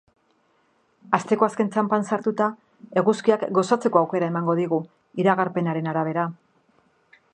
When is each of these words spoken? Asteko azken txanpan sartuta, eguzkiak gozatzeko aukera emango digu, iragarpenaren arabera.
Asteko 1.17 1.45
azken 1.47 1.67
txanpan 1.75 2.07
sartuta, 2.15 2.47
eguzkiak 3.01 3.45
gozatzeko 3.59 4.01
aukera 4.01 4.31
emango 4.33 4.57
digu, 4.61 4.81
iragarpenaren 5.25 5.93
arabera. 5.93 6.25